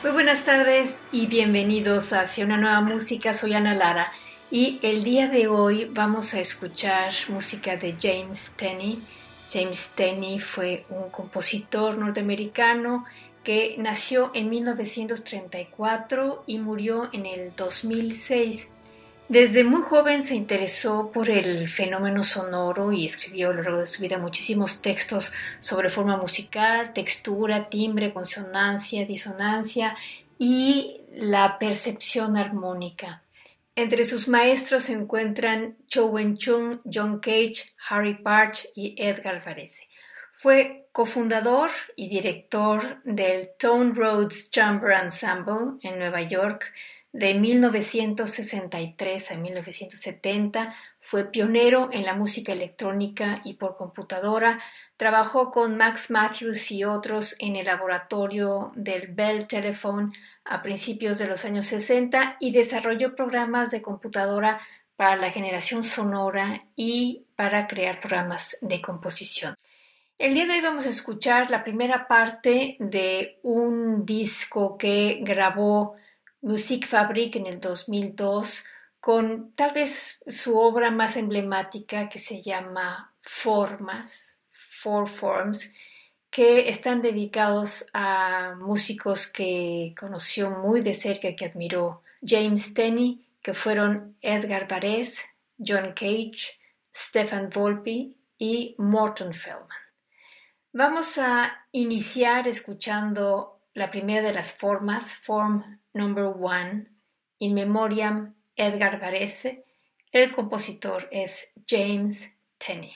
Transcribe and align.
Muy 0.00 0.12
buenas 0.12 0.44
tardes 0.44 1.02
y 1.10 1.26
bienvenidos 1.26 2.12
hacia 2.12 2.44
una 2.44 2.56
nueva 2.56 2.80
música. 2.82 3.34
Soy 3.34 3.54
Ana 3.54 3.74
Lara 3.74 4.12
y 4.48 4.78
el 4.82 5.02
día 5.02 5.26
de 5.26 5.48
hoy 5.48 5.86
vamos 5.86 6.34
a 6.34 6.40
escuchar 6.40 7.12
música 7.28 7.76
de 7.76 7.96
James 8.00 8.54
Tenney. 8.56 9.02
James 9.52 9.94
Tenney 9.96 10.38
fue 10.38 10.86
un 10.88 11.10
compositor 11.10 11.98
norteamericano 11.98 13.06
que 13.42 13.74
nació 13.78 14.30
en 14.34 14.50
1934 14.50 16.44
y 16.46 16.58
murió 16.58 17.10
en 17.12 17.26
el 17.26 17.56
2006. 17.56 18.68
Desde 19.28 19.62
muy 19.62 19.82
joven 19.82 20.22
se 20.22 20.34
interesó 20.34 21.12
por 21.12 21.28
el 21.28 21.68
fenómeno 21.68 22.22
sonoro 22.22 22.92
y 22.92 23.04
escribió 23.04 23.50
a 23.50 23.52
lo 23.52 23.62
largo 23.62 23.80
de 23.80 23.86
su 23.86 24.00
vida 24.00 24.16
muchísimos 24.16 24.80
textos 24.80 25.34
sobre 25.60 25.90
forma 25.90 26.16
musical, 26.16 26.94
textura, 26.94 27.68
timbre, 27.68 28.14
consonancia, 28.14 29.04
disonancia 29.04 29.98
y 30.38 31.02
la 31.12 31.58
percepción 31.58 32.38
armónica. 32.38 33.20
Entre 33.76 34.04
sus 34.04 34.28
maestros 34.28 34.84
se 34.84 34.94
encuentran 34.94 35.76
Cho 35.88 36.06
Wen-chung, 36.06 36.80
John 36.90 37.20
Cage, 37.20 37.66
Harry 37.90 38.14
Parch 38.14 38.66
y 38.74 38.94
Edgar 38.96 39.44
Varese. 39.44 39.88
Fue 40.32 40.88
cofundador 40.90 41.70
y 41.96 42.08
director 42.08 43.02
del 43.04 43.50
Tone 43.58 43.92
Roads 43.94 44.50
Chamber 44.50 44.92
Ensemble 44.92 45.78
en 45.82 45.98
Nueva 45.98 46.22
York, 46.22 46.72
de 47.12 47.34
1963 47.34 49.30
a 49.30 49.36
1970 49.36 50.74
fue 51.00 51.30
pionero 51.30 51.88
en 51.92 52.04
la 52.04 52.14
música 52.14 52.52
electrónica 52.52 53.34
y 53.44 53.54
por 53.54 53.76
computadora. 53.76 54.60
Trabajó 54.96 55.50
con 55.50 55.76
Max 55.76 56.10
Matthews 56.10 56.70
y 56.70 56.84
otros 56.84 57.36
en 57.38 57.56
el 57.56 57.66
laboratorio 57.66 58.72
del 58.74 59.08
Bell 59.08 59.46
Telephone 59.46 60.12
a 60.44 60.62
principios 60.62 61.18
de 61.18 61.28
los 61.28 61.44
años 61.44 61.66
60 61.66 62.36
y 62.40 62.52
desarrolló 62.52 63.14
programas 63.14 63.70
de 63.70 63.80
computadora 63.80 64.60
para 64.96 65.16
la 65.16 65.30
generación 65.30 65.84
sonora 65.84 66.64
y 66.74 67.24
para 67.36 67.68
crear 67.68 68.00
programas 68.00 68.58
de 68.60 68.80
composición. 68.80 69.54
El 70.18 70.34
día 70.34 70.46
de 70.46 70.54
hoy 70.54 70.60
vamos 70.60 70.84
a 70.86 70.88
escuchar 70.88 71.48
la 71.50 71.62
primera 71.62 72.08
parte 72.08 72.76
de 72.80 73.38
un 73.44 74.04
disco 74.04 74.76
que 74.76 75.20
grabó 75.22 75.94
Musikfabrik 76.40 77.36
en 77.36 77.46
el 77.46 77.60
2002 77.60 78.64
con 79.00 79.52
tal 79.52 79.72
vez 79.72 80.22
su 80.26 80.58
obra 80.58 80.90
más 80.90 81.16
emblemática 81.16 82.08
que 82.08 82.18
se 82.18 82.42
llama 82.42 83.14
Formas, 83.22 84.38
Four 84.80 85.08
Forms, 85.08 85.74
que 86.30 86.68
están 86.68 87.00
dedicados 87.00 87.86
a 87.92 88.54
músicos 88.58 89.26
que 89.26 89.94
conoció 89.98 90.50
muy 90.50 90.82
de 90.82 90.94
cerca, 90.94 91.34
que 91.34 91.46
admiró 91.46 92.02
James 92.22 92.74
Tenney, 92.74 93.24
que 93.42 93.54
fueron 93.54 94.16
Edgar 94.20 94.68
Varese, 94.68 95.22
John 95.58 95.92
Cage, 95.94 96.58
Stefan 96.94 97.50
Volpi 97.50 98.16
y 98.36 98.74
Morton 98.78 99.32
Feldman. 99.32 99.68
Vamos 100.72 101.18
a 101.18 101.66
iniciar 101.72 102.46
escuchando 102.46 103.62
la 103.74 103.90
primera 103.90 104.26
de 104.26 104.34
las 104.34 104.52
formas, 104.52 105.14
Form 105.14 105.80
Number 105.98 106.28
One, 106.28 106.86
In 107.40 107.54
Memoriam 107.54 108.36
Edgar 108.54 109.00
Varese, 109.00 109.64
el 110.12 110.30
compositor 110.30 111.08
es 111.10 111.48
James 111.66 112.32
Tenney. 112.56 112.94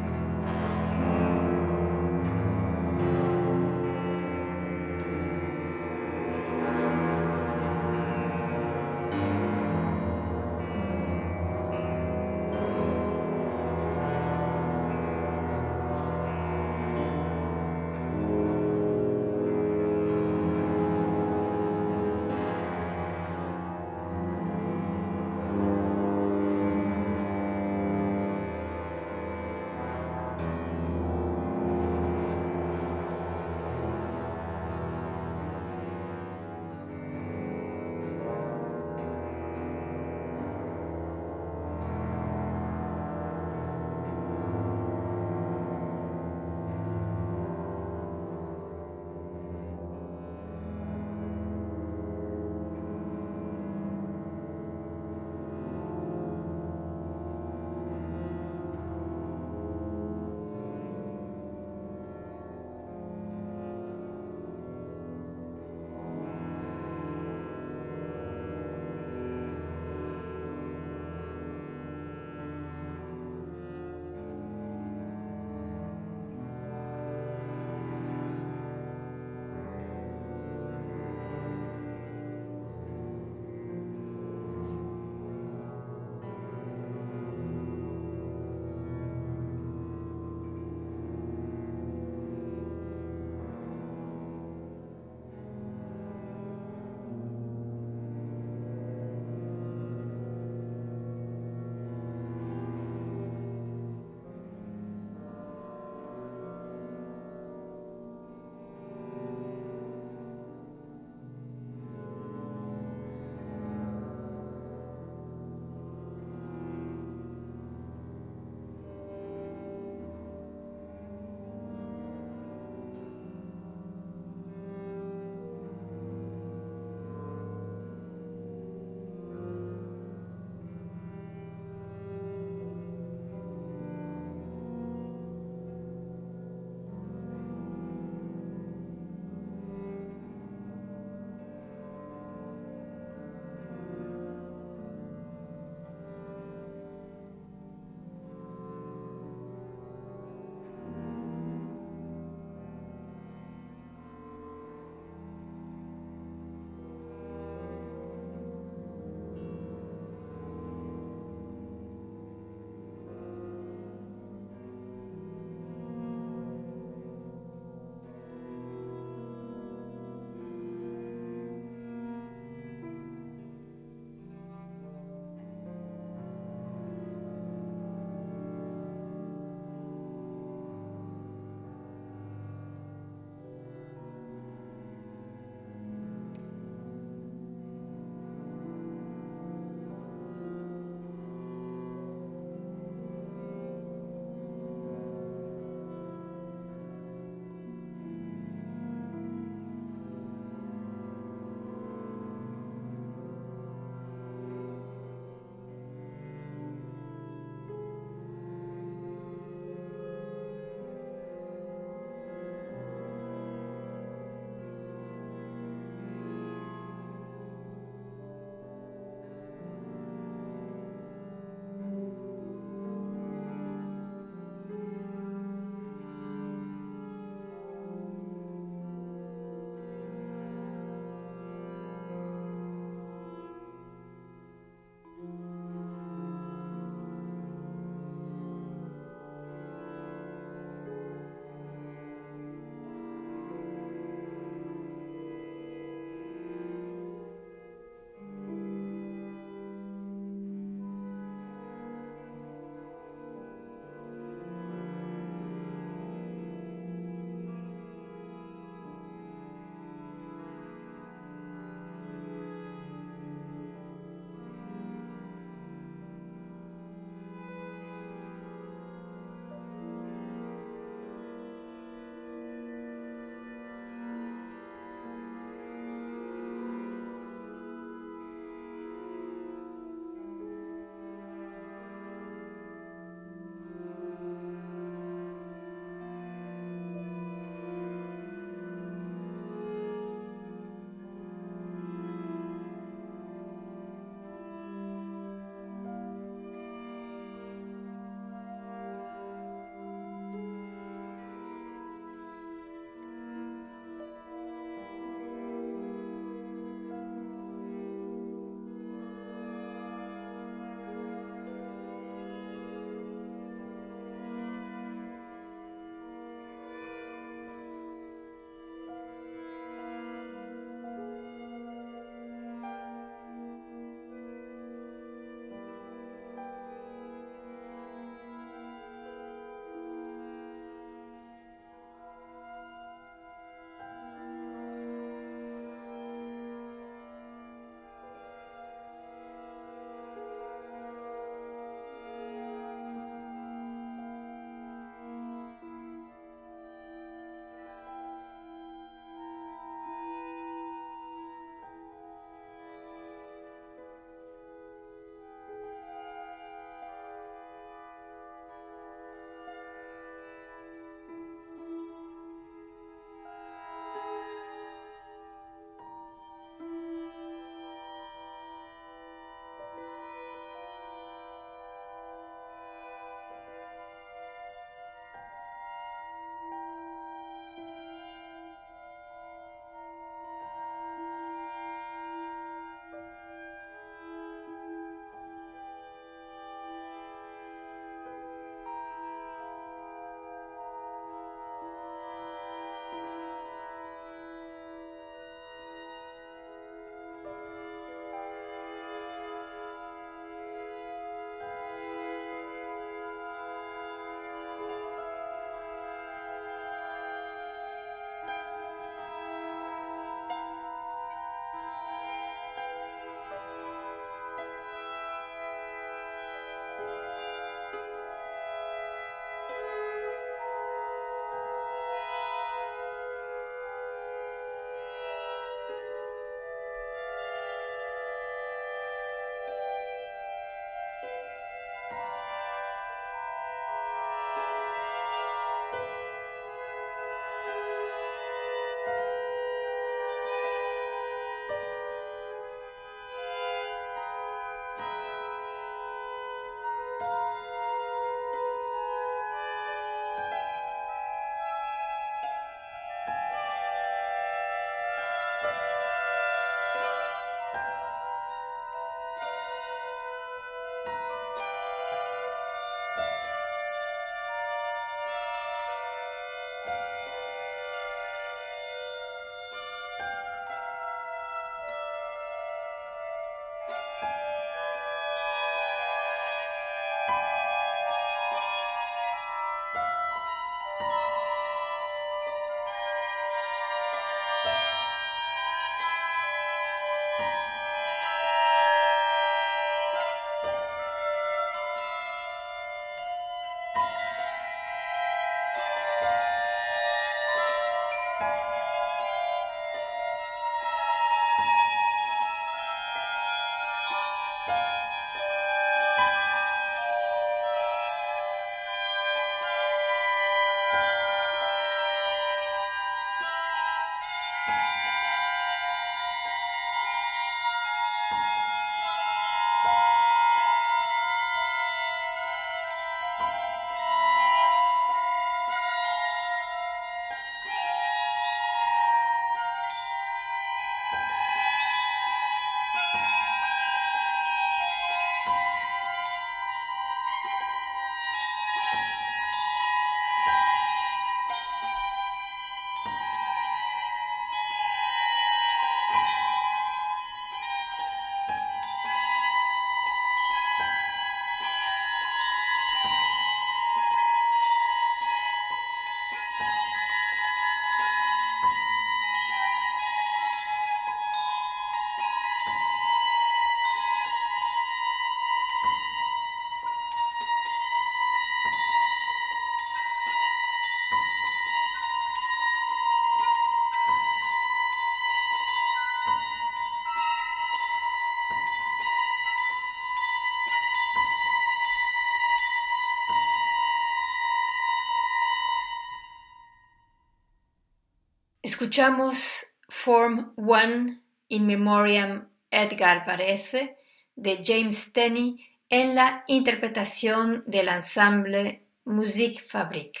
Escuchamos 588.52 589.46
Form 589.66 590.34
One 590.36 591.00
in 591.28 591.46
Memoriam 591.46 592.28
Edgar 592.50 593.06
Varese 593.06 593.78
de 594.14 594.42
James 594.44 594.92
Tenney 594.92 595.42
en 595.70 595.94
la 595.94 596.22
interpretación 596.26 597.44
del 597.46 597.68
ensemble 597.68 598.66
Musique 598.84 599.40
Fabrique. 599.40 600.00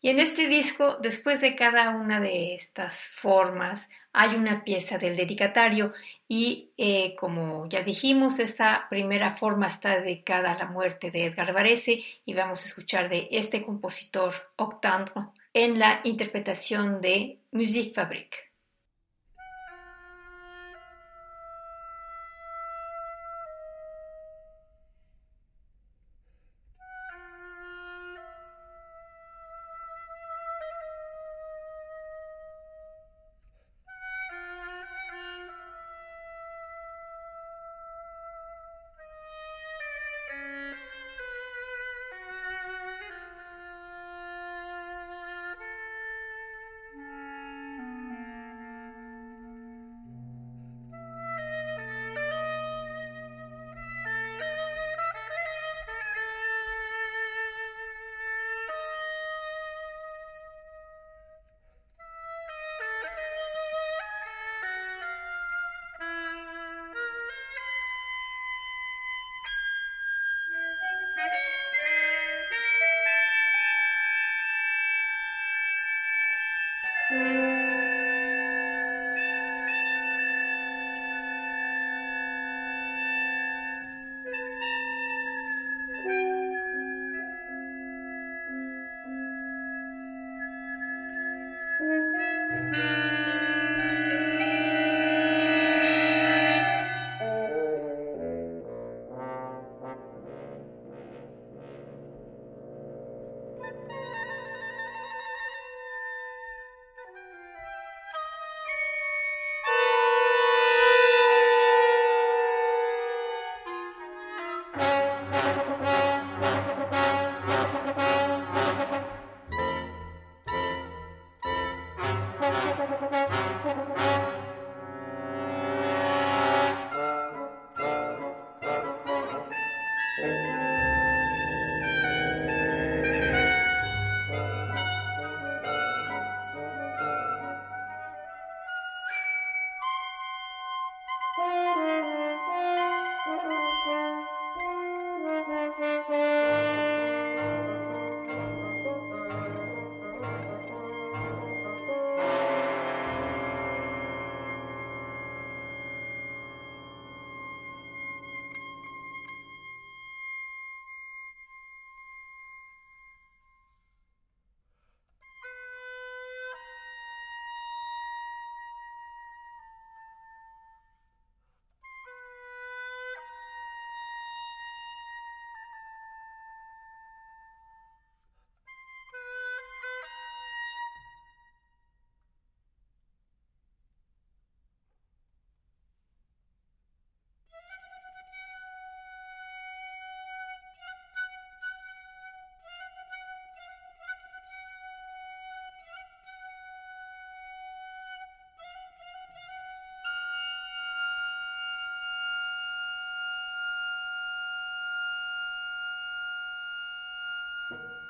Y 0.00 0.10
en 0.10 0.20
este 0.20 0.46
disco, 0.46 0.98
después 1.02 1.40
de 1.40 1.56
cada 1.56 1.90
una 1.90 2.20
de 2.20 2.54
estas 2.54 3.08
formas, 3.08 3.90
hay 4.12 4.36
una 4.36 4.62
pieza 4.62 4.96
del 4.96 5.16
dedicatario 5.16 5.92
y 6.28 6.70
eh, 6.76 7.16
como 7.16 7.68
ya 7.68 7.82
dijimos, 7.82 8.38
esta 8.38 8.86
primera 8.90 9.34
forma 9.34 9.66
está 9.66 10.00
dedicada 10.00 10.52
a 10.52 10.58
la 10.58 10.66
muerte 10.66 11.10
de 11.10 11.24
Edgar 11.24 11.52
Varese 11.52 12.04
y 12.24 12.32
vamos 12.32 12.62
a 12.62 12.66
escuchar 12.66 13.08
de 13.08 13.26
este 13.32 13.60
compositor 13.64 14.52
Octandre 14.54 15.32
en 15.54 15.78
la 15.78 16.00
interpretación 16.04 17.00
de 17.00 17.40
Musique 17.50 17.92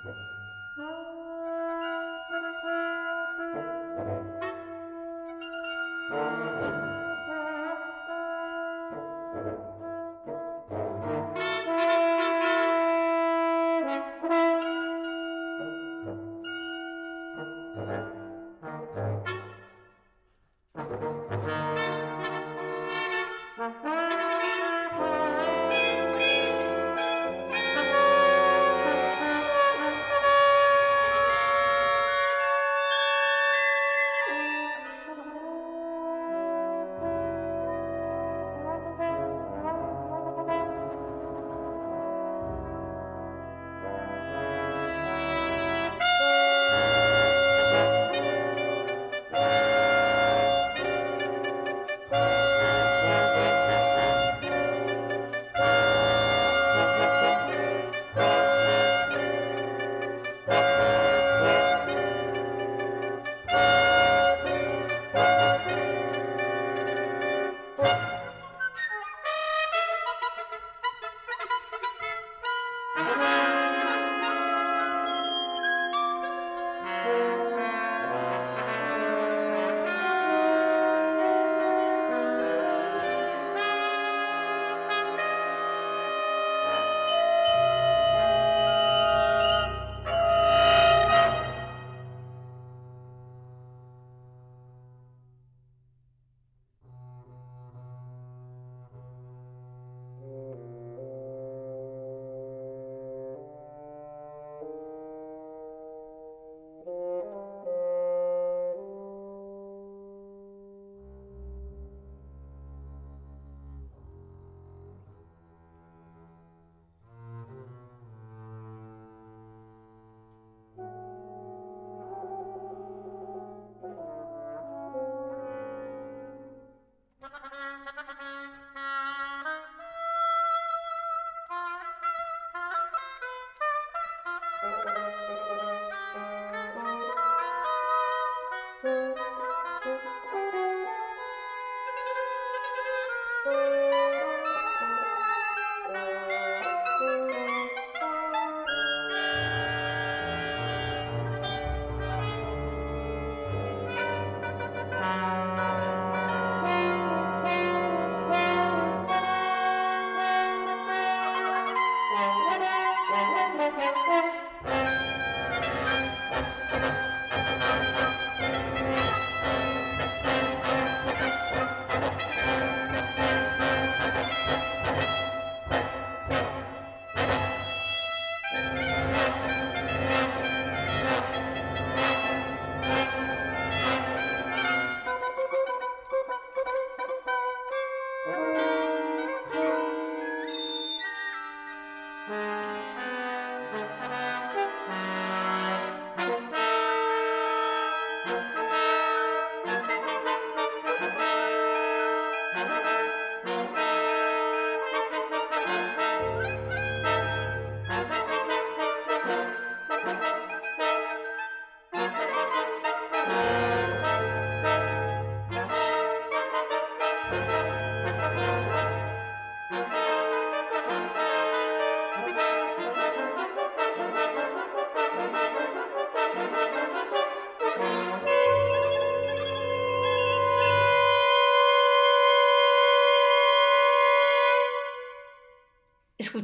Thank 0.05 0.17
you. 6.09 6.42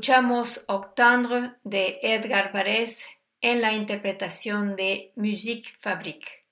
Escuchamos 0.08 0.64
Octandre 0.68 1.56
de 1.64 1.98
Edgar 2.00 2.50
Varese 2.50 3.04
en 3.42 3.60
la 3.60 3.74
interpretación 3.74 4.74
de 4.74 5.12
Musique 5.16 5.68
Fabrique. 5.80 6.46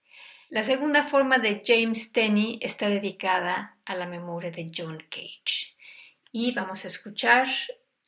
La 0.50 0.62
segunda 0.62 1.04
forma 1.04 1.38
de 1.38 1.62
James 1.64 2.12
Tenney 2.12 2.58
está 2.60 2.90
dedicada 2.90 3.78
a 3.86 3.94
la 3.94 4.06
memoria 4.06 4.50
de 4.50 4.70
John 4.76 5.02
Cage. 5.08 5.74
Y 6.32 6.52
vamos 6.52 6.84
a 6.84 6.88
escuchar 6.88 7.48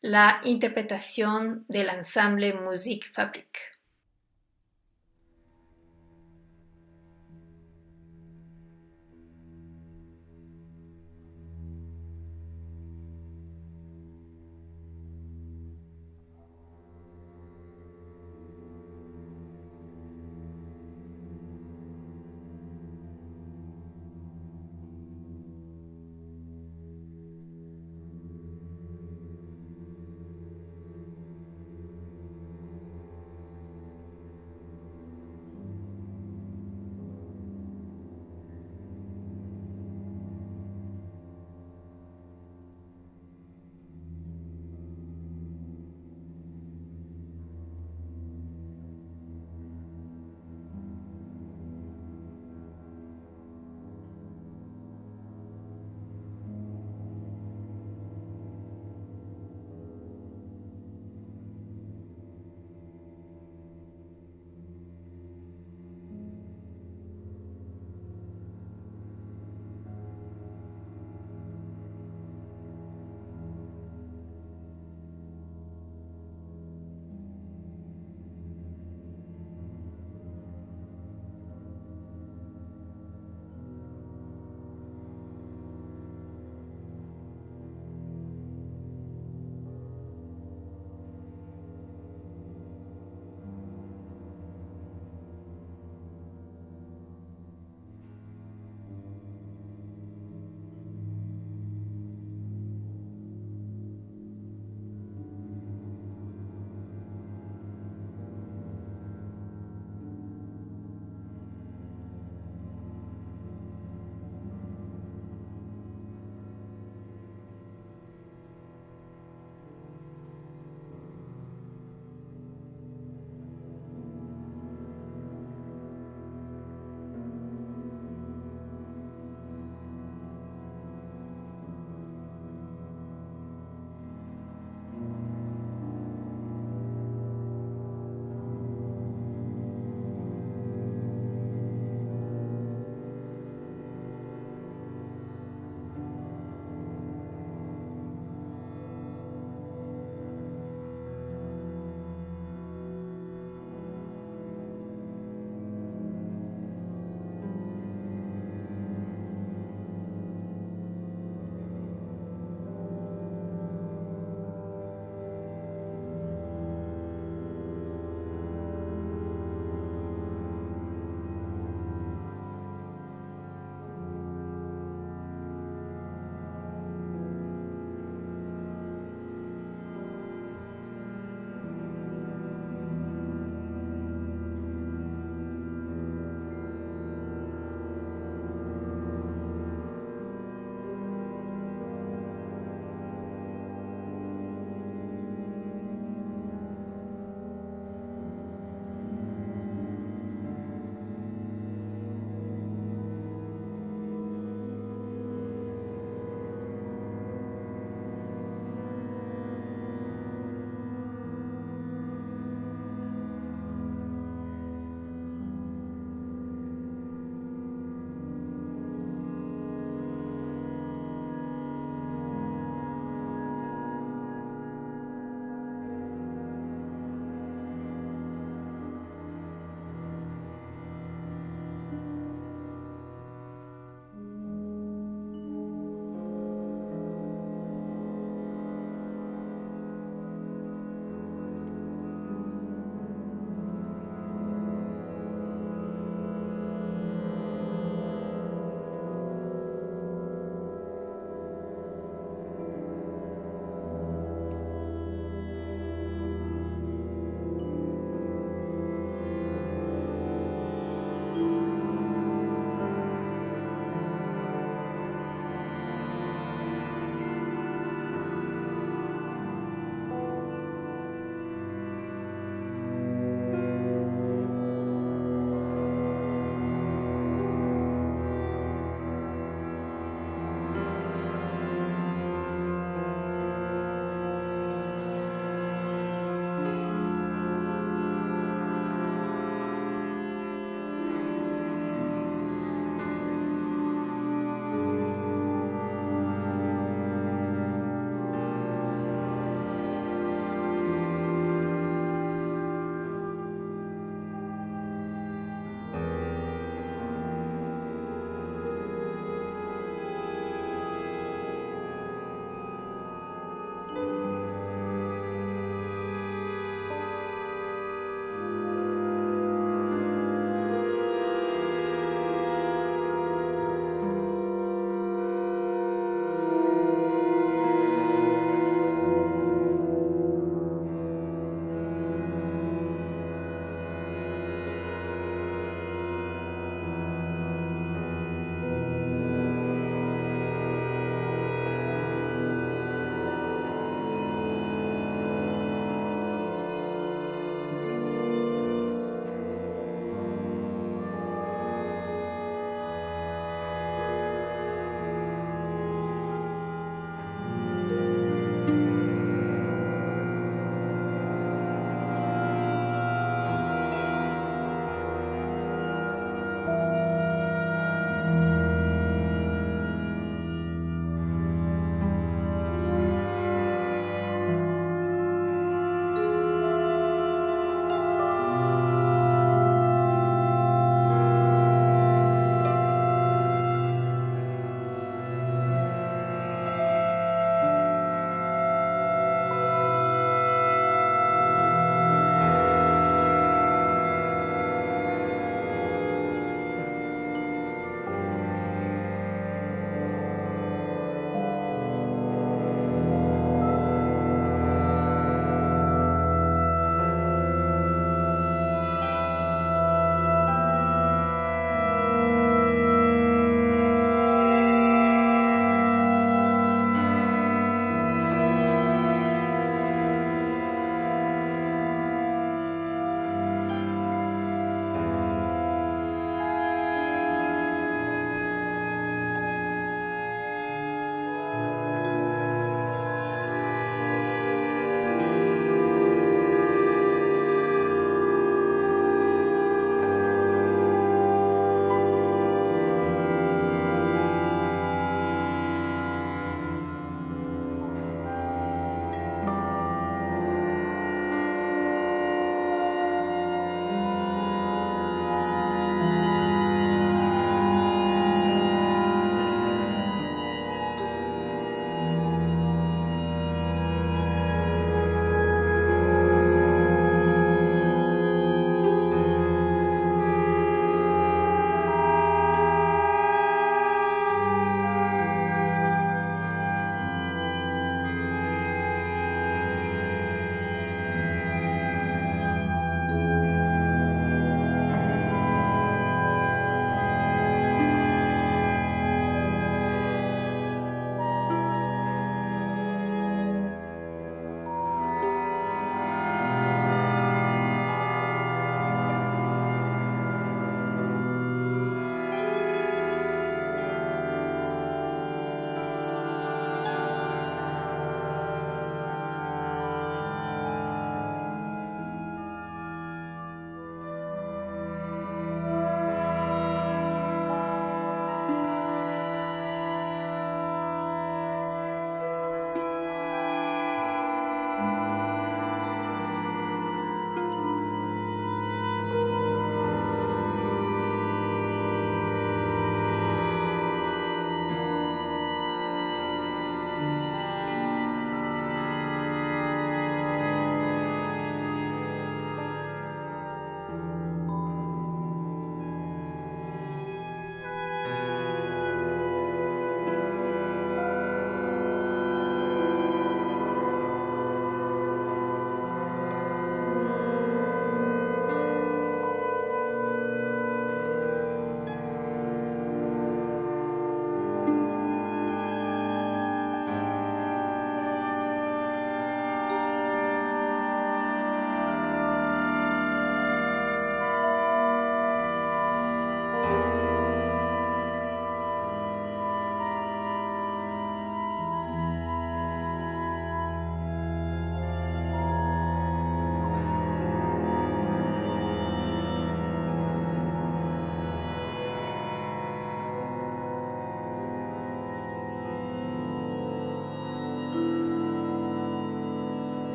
la 0.00 0.40
interpretación 0.44 1.64
del 1.66 1.88
ensamble 1.88 2.52
Musique 2.52 3.08
Fabrique. 3.12 3.71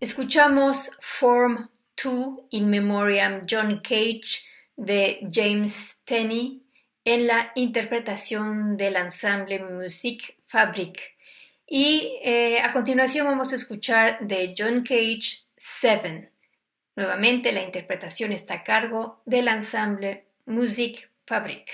Escuchamos 0.00 0.90
Form 1.02 1.68
2 1.94 2.46
in 2.52 2.70
Memoriam 2.70 3.44
John 3.46 3.82
Cage 3.82 4.46
de 4.74 5.28
James 5.30 5.98
Tenney 6.06 6.62
en 7.04 7.26
la 7.26 7.52
interpretación 7.54 8.78
del 8.78 8.96
ensemble 8.96 9.58
Musique 9.58 10.38
Fabrique. 10.46 11.02
Y 11.66 12.18
eh, 12.22 12.60
a 12.62 12.72
continuación 12.72 13.26
vamos 13.26 13.52
a 13.52 13.56
escuchar 13.56 14.26
de 14.26 14.54
John 14.56 14.82
Cage 14.82 15.44
Seven. 15.54 16.30
Nuevamente 16.96 17.52
la 17.52 17.62
interpretación 17.62 18.32
está 18.32 18.54
a 18.54 18.64
cargo 18.64 19.20
del 19.26 19.48
ensemble 19.48 20.24
Musique 20.46 21.08
Fabrique. 21.26 21.72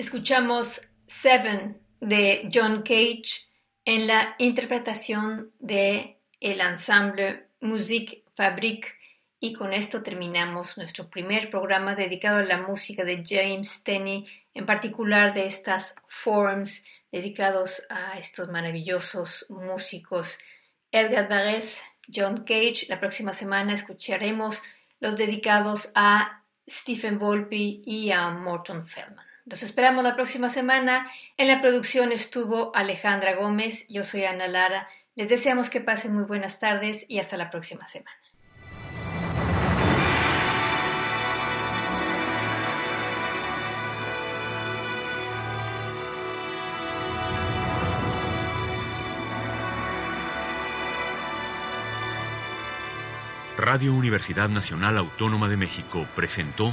Escuchamos 0.00 0.80
Seven 1.06 1.78
de 2.00 2.48
John 2.50 2.80
Cage 2.80 3.50
en 3.84 4.06
la 4.06 4.34
interpretación 4.38 5.52
de 5.58 6.22
el 6.40 6.62
ensemble 6.62 7.50
Musique 7.60 8.22
Fabrique 8.34 8.88
y 9.40 9.52
con 9.52 9.74
esto 9.74 10.02
terminamos 10.02 10.78
nuestro 10.78 11.10
primer 11.10 11.50
programa 11.50 11.96
dedicado 11.96 12.38
a 12.38 12.44
la 12.44 12.56
música 12.56 13.04
de 13.04 13.22
James 13.28 13.84
Tenney, 13.84 14.26
en 14.54 14.64
particular 14.64 15.34
de 15.34 15.44
estas 15.44 15.96
forms 16.08 16.82
dedicados 17.12 17.82
a 17.90 18.18
estos 18.18 18.48
maravillosos 18.48 19.44
músicos 19.50 20.38
Edgar 20.90 21.28
Varese, 21.28 21.82
John 22.10 22.44
Cage. 22.46 22.86
La 22.88 23.00
próxima 23.00 23.34
semana 23.34 23.74
escucharemos 23.74 24.62
los 24.98 25.14
dedicados 25.16 25.92
a 25.94 26.42
Stephen 26.66 27.18
Volpi 27.18 27.82
y 27.84 28.12
a 28.12 28.30
Morton 28.30 28.86
Feldman. 28.86 29.29
Los 29.50 29.64
esperamos 29.64 30.04
la 30.04 30.14
próxima 30.14 30.48
semana. 30.48 31.10
En 31.36 31.48
la 31.48 31.60
producción 31.60 32.12
estuvo 32.12 32.70
Alejandra 32.72 33.34
Gómez, 33.34 33.84
yo 33.88 34.04
soy 34.04 34.22
Ana 34.22 34.46
Lara. 34.46 34.88
Les 35.16 35.28
deseamos 35.28 35.70
que 35.70 35.80
pasen 35.80 36.14
muy 36.14 36.22
buenas 36.22 36.60
tardes 36.60 37.04
y 37.08 37.18
hasta 37.18 37.36
la 37.36 37.50
próxima 37.50 37.84
semana. 37.88 38.16
Radio 53.58 53.94
Universidad 53.94 54.48
Nacional 54.48 54.96
Autónoma 54.96 55.48
de 55.48 55.56
México 55.56 56.06
presentó 56.14 56.72